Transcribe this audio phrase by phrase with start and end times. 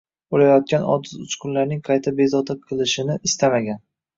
[0.35, 3.83] O’layotgan ojiz uchqunlarning qayta bezovta qilishini istamagan